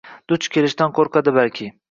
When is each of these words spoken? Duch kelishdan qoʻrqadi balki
Duch 0.31 0.47
kelishdan 0.55 0.95
qoʻrqadi 1.01 1.37
balki 1.39 1.71